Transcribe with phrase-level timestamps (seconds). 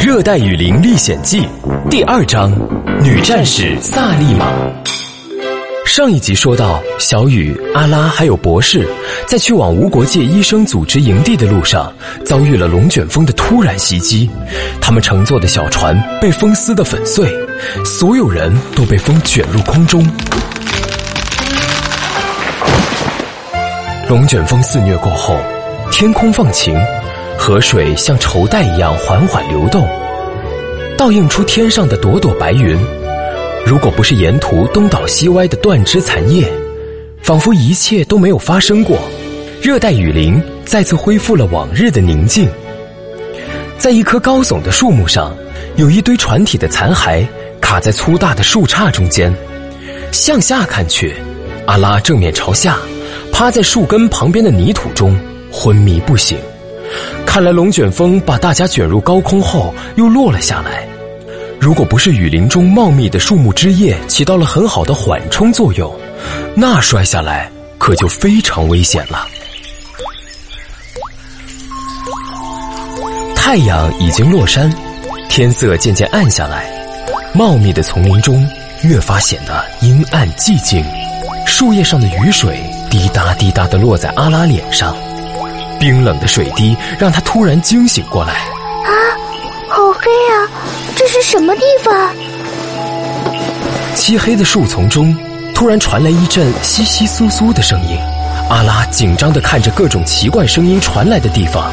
[0.02, 1.42] 《热带雨林历险记》
[1.90, 2.50] 第二章：
[3.02, 4.50] 女战士萨利玛。
[5.84, 8.88] 上一集说到，小雨、阿拉还有博士
[9.26, 11.92] 在去往无国界医生组织营地的路上，
[12.24, 14.30] 遭遇了龙卷风的突然袭击，
[14.80, 17.30] 他们乘坐的小船被风撕得粉碎，
[17.84, 20.02] 所有人都被风卷入空中。
[24.08, 25.36] 龙卷风肆虐过后，
[25.92, 26.74] 天空放晴。
[27.40, 29.88] 河水像绸带一样缓缓流动，
[30.98, 32.78] 倒映出天上的朵朵白云。
[33.64, 36.46] 如果不是沿途东倒西歪的断枝残叶，
[37.22, 38.98] 仿佛一切都没有发生过。
[39.62, 42.46] 热带雨林再次恢复了往日的宁静。
[43.78, 45.34] 在一棵高耸的树木上，
[45.76, 47.26] 有一堆船体的残骸
[47.58, 49.34] 卡在粗大的树杈中间。
[50.12, 51.16] 向下看去，
[51.64, 52.76] 阿拉正面朝下，
[53.32, 55.18] 趴在树根旁边的泥土中，
[55.50, 56.36] 昏迷不醒。
[57.26, 60.86] 看来龙卷风把大家卷入高空后又落了下来。
[61.60, 65.94] 如果不是雨林中茂密的树木枝叶起到了很好的缓冲作用，
[66.54, 69.26] 那摔下来可就非常危险了。
[73.36, 74.72] 太阳已经落山，
[75.28, 76.70] 天色渐渐暗下来，
[77.34, 78.48] 茂密的丛林中
[78.82, 80.84] 越发显得阴暗寂静。
[81.46, 84.96] 树叶上的雨水滴答滴答的落在阿拉脸上。
[85.80, 88.34] 冰冷的水滴让他突然惊醒过来。
[88.34, 88.92] 啊，
[89.70, 90.46] 好黑啊！
[90.94, 92.14] 这是什么地方？
[93.94, 95.16] 漆黑的树丛中，
[95.54, 97.98] 突然传来一阵窸窸窣窣的声音。
[98.50, 101.72] 阿拉紧张的看着各种奇怪声音传来的地方，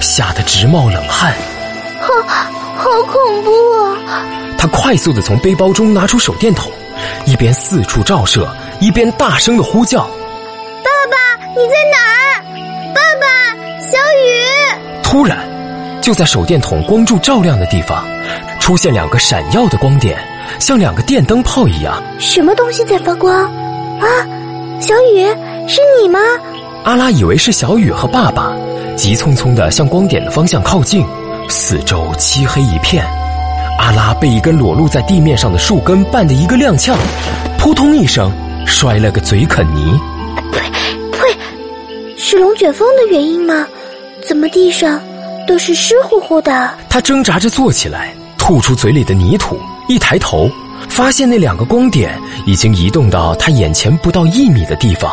[0.00, 1.34] 吓得直冒冷汗。
[2.00, 2.12] 好，
[2.76, 3.50] 好恐怖
[4.06, 4.24] 啊！
[4.56, 6.70] 他快速的从背包中拿出手电筒，
[7.26, 8.48] 一边四处照射，
[8.78, 10.02] 一边大声的呼叫
[10.84, 11.98] ：“爸爸，你在哪？”
[15.02, 15.38] 突然，
[16.02, 18.04] 就在手电筒光柱照亮的地方，
[18.60, 20.18] 出现两个闪耀的光点，
[20.60, 22.02] 像两个电灯泡一样。
[22.18, 23.44] 什么东西在发光？
[24.00, 24.06] 啊，
[24.80, 25.26] 小雨，
[25.66, 26.18] 是你吗？
[26.84, 28.52] 阿拉以为是小雨和爸爸，
[28.96, 31.04] 急匆匆的向光点的方向靠近。
[31.48, 33.02] 四周漆黑一片，
[33.78, 36.94] 阿拉被一根裸露在地面上的树根绊得一个踉跄，
[37.58, 38.30] 扑通一声
[38.66, 39.98] 摔了个嘴啃泥。
[42.20, 43.64] 是龙卷风的原因吗？
[44.26, 45.00] 怎么地上
[45.46, 46.74] 都是湿乎乎的？
[46.90, 49.56] 他挣扎着坐起来，吐出嘴里的泥土，
[49.88, 50.50] 一抬头，
[50.88, 55.12] 发现那两个光点已经移动到他眼前不到一米的地方。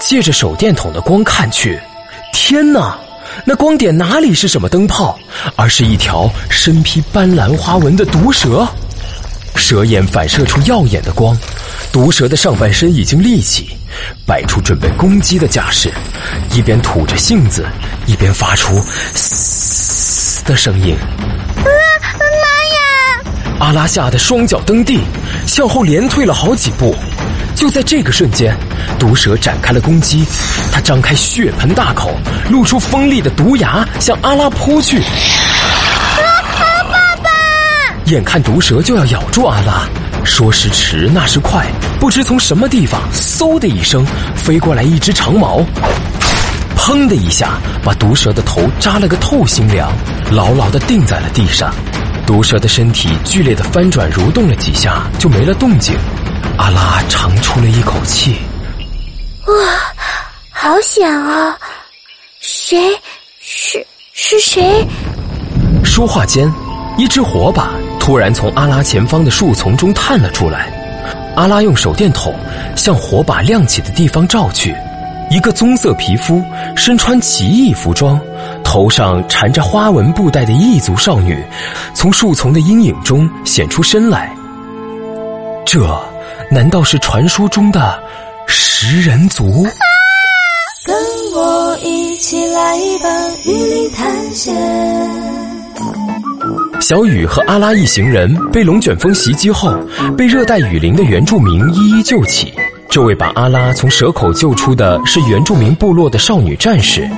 [0.00, 1.78] 借着手电筒的光看去，
[2.32, 2.98] 天哪！
[3.44, 5.18] 那光点哪里是什么灯泡，
[5.56, 8.66] 而是一条身披斑斓花纹的毒蛇。
[9.56, 11.36] 蛇眼反射出耀眼的光，
[11.92, 13.76] 毒蛇的上半身已经立起，
[14.26, 15.92] 摆出准备攻击的架势，
[16.52, 17.66] 一边吐着信子，
[18.06, 18.82] 一边发出
[19.14, 20.96] “嘶”的声音。
[20.96, 23.60] 啊妈呀！
[23.60, 25.00] 阿拉吓得双脚蹬地，
[25.46, 26.94] 向后连退了好几步。
[27.54, 28.56] 就在这个瞬间，
[28.98, 30.24] 毒蛇展开了攻击，
[30.72, 32.14] 它张开血盆大口，
[32.50, 35.00] 露出锋利的毒牙，向阿拉扑去。
[38.06, 39.88] 眼看毒蛇就要咬住阿拉，
[40.24, 41.66] 说时迟，那时快，
[42.00, 44.04] 不知从什么地方，嗖的一声
[44.34, 45.64] 飞过来一只长矛，
[46.76, 49.92] 砰的一下把毒蛇的头扎了个透心凉，
[50.30, 51.72] 牢牢的钉在了地上。
[52.26, 55.94] 毒蛇的身体剧烈的翻转蠕动了几下，就没了动静。
[56.56, 58.36] 阿拉长出了一口气，
[59.46, 59.54] 哇，
[60.50, 61.56] 好险啊！
[62.40, 62.78] 谁？
[63.40, 64.86] 是是谁？
[65.84, 66.50] 说话间，
[66.96, 67.70] 一只火把。
[68.04, 70.70] 突然从阿拉前方的树丛中探了出来，
[71.36, 72.34] 阿拉用手电筒
[72.76, 74.76] 向火把亮起的地方照去，
[75.30, 76.44] 一个棕色皮肤、
[76.76, 78.20] 身穿奇异服装、
[78.62, 81.42] 头上缠着花纹布带的异族少女，
[81.94, 84.30] 从树丛的阴影中显出身来。
[85.64, 85.98] 这
[86.50, 87.98] 难道是传说中的
[88.46, 89.66] 食人族？
[90.84, 90.94] 跟
[91.34, 93.08] 我一起来吧，
[93.46, 94.54] 雨林探险。
[96.84, 99.74] 小雨和阿拉一行人被龙卷风袭击后，
[100.18, 102.52] 被热带雨林的原住民一一救起。
[102.90, 107.08] 这位把阿拉从蛇口救出的是原住民部落的少女战士，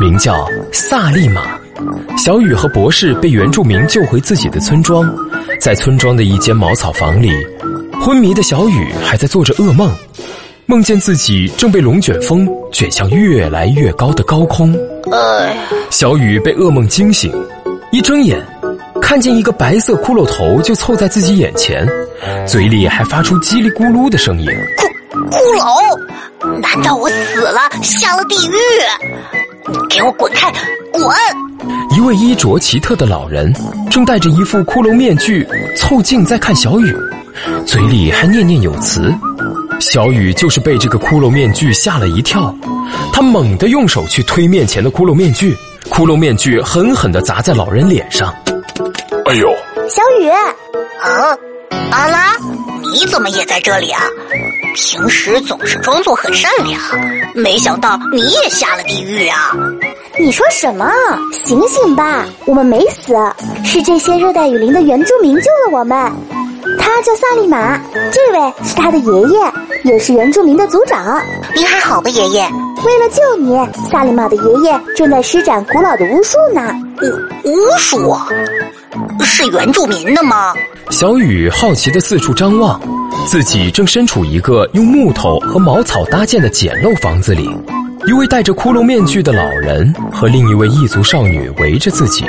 [0.00, 1.56] 名叫萨利玛。
[2.18, 5.08] 小雨和博士被原住民救回自己的村庄，
[5.60, 7.30] 在村庄的一间茅草房里，
[8.00, 9.88] 昏迷的小雨还在做着噩梦，
[10.66, 14.76] 梦见自己正被龙卷风卷向越来越高的高空。
[15.12, 17.32] 哎呀，小雨被噩梦惊醒，
[17.92, 18.44] 一睁眼。
[19.12, 21.86] 看见一个白色骷髅头就凑在自己眼前，
[22.48, 24.48] 嘴里还发出叽里咕噜的声音。
[25.30, 26.58] 骷骷髅？
[26.62, 28.54] 难道我死了下了地狱？
[29.90, 30.50] 给我滚开！
[30.90, 31.04] 滚！
[31.94, 33.52] 一位衣着奇特的老人
[33.90, 36.96] 正戴着一副骷髅面具凑近在看小雨，
[37.66, 39.14] 嘴里还念念有词。
[39.78, 42.54] 小雨就是被这个骷髅面具吓了一跳，
[43.12, 45.54] 他猛地用手去推面前的骷髅面具，
[45.90, 48.34] 骷髅面具狠狠地砸在老人脸上。
[49.32, 49.48] 哎呦！
[49.88, 51.34] 小雨，啊，
[51.90, 52.36] 阿拉，
[52.92, 54.02] 你怎么也在这里啊？
[54.74, 56.78] 平时总是装作很善良，
[57.34, 59.52] 没想到你也下了地狱啊！
[60.18, 60.84] 你说什么？
[61.32, 63.14] 醒醒吧，我们没死，
[63.64, 66.12] 是这些热带雨林的原住民救了我们。
[66.78, 67.80] 他叫萨利玛，
[68.10, 69.52] 这位是他的爷爷，
[69.84, 71.18] 也是原住民的族长。
[71.56, 72.46] 您还好吧，爷爷？
[72.84, 73.56] 为了救你，
[73.88, 76.68] 萨利玛的爷爷正在施展古老的巫术呢。
[77.44, 78.16] 巫巫术？
[79.20, 80.52] 是原住民的吗？
[80.90, 82.80] 小雨好奇的四处张望，
[83.26, 87.48] 自己正身处一个用木头和茅草搭建的简陋房子里。
[88.04, 92.24] 一位戴着骷髅面具的老人和另一位异族少女围着自己。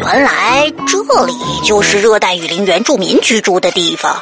[0.00, 4.16] 原来这里就是热带雨林原住民居住的地方，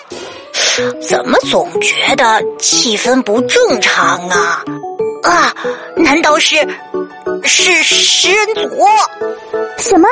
[1.09, 4.65] 怎么总觉得气氛不正常啊？
[5.27, 5.53] 啊，
[5.97, 6.57] 难道是
[7.47, 8.85] 是食人族？
[9.79, 10.09] 什么？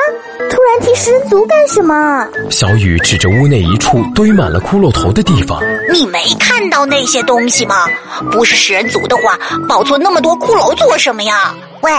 [0.49, 2.27] 突然提食人族干什么？
[2.49, 5.61] 小雨指着屋内一处堆满了骷髅头的地方。
[5.91, 7.85] 你没看到那些东西吗？
[8.31, 9.37] 不是食人族的话，
[9.67, 11.53] 保存那么多骷髅做什么呀？
[11.81, 11.91] 喂，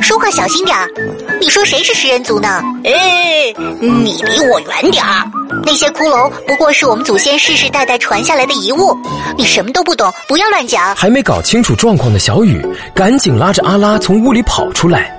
[0.00, 0.88] 说话小心点儿！
[1.40, 2.62] 你说谁是食人族呢？
[2.84, 5.30] 哎，你离我远点儿！
[5.66, 8.96] 那些骷髅不过是我们祖先世世代代传下来的遗物，
[9.36, 10.94] 你什么都不懂，不要乱讲。
[10.96, 12.64] 还没搞清楚状况的小雨，
[12.94, 15.12] 赶紧拉着阿拉从屋里跑出来，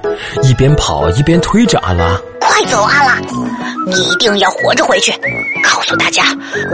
[0.43, 2.19] 一边跑一边推着阿拉。
[2.39, 3.19] 快走，阿拉！
[3.87, 5.11] 你一定要活着回去，
[5.63, 6.23] 告诉大家，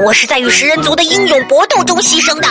[0.05, 2.47] 我是在与食人族的英勇搏斗中牺牲的。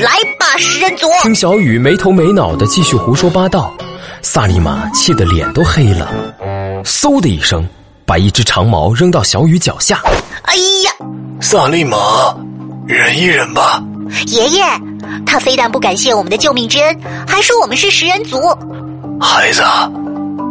[0.00, 1.06] 来吧，食人族！
[1.22, 3.74] 听小雨没头没脑的继续胡说八道，
[4.22, 6.08] 萨利玛气得脸都黑了，
[6.84, 7.66] 嗖的一声，
[8.04, 10.00] 把一只长矛扔到小雨脚下。
[10.42, 10.54] 哎
[10.84, 10.92] 呀，
[11.40, 11.96] 萨利玛，
[12.86, 13.82] 忍一忍吧。
[14.26, 14.64] 爷爷，
[15.26, 18.38] 他非但不感谢我们的救命之恩，还说我们是食人族。
[19.20, 19.62] 孩子，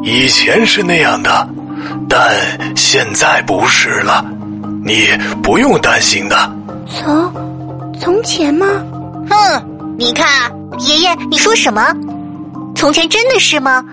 [0.03, 1.49] 以前是那样的，
[2.09, 2.35] 但
[2.75, 4.25] 现在不是了，
[4.83, 5.07] 你
[5.41, 6.35] 不用担心的。
[6.87, 7.33] 从
[7.99, 8.65] 从前吗？
[9.29, 11.93] 哼，你看，爷爷，你说什么？
[12.75, 13.83] 从前真的是吗？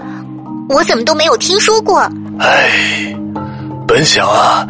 [0.68, 2.00] 我怎么都没有听说过。
[2.38, 3.14] 哎，
[3.86, 4.66] 本想啊，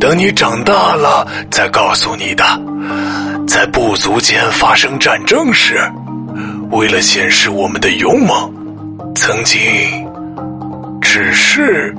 [0.00, 2.44] 等你长大了再告诉你的。
[3.46, 5.78] 在部族间发生战争时，
[6.70, 8.52] 为了显示我们的勇猛，
[9.14, 9.60] 曾经
[11.00, 11.94] 只是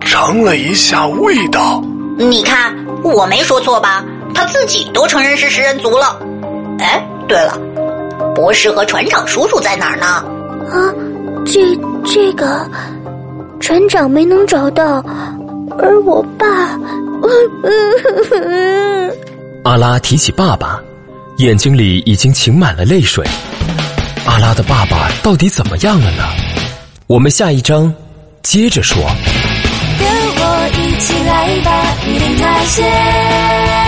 [0.00, 1.82] 尝了一下味道。
[2.18, 4.04] 你看，我没说错吧？
[4.34, 6.18] 他自己都承认是食人族了。
[6.78, 7.58] 哎，对了，
[8.34, 10.06] 博士和船长叔叔在哪儿呢？
[10.70, 10.94] 啊，
[11.44, 12.68] 这这个
[13.60, 15.04] 船长没能找到，
[15.78, 16.46] 而我爸，
[19.64, 20.80] 阿拉提起爸爸，
[21.38, 23.26] 眼睛里已经噙满了泪水。
[24.26, 26.24] 阿拉的爸爸到底怎么样了呢？
[27.06, 27.92] 我们下一章
[28.42, 29.00] 接着说。
[29.98, 33.85] 跟我一起来吧，雨林探险。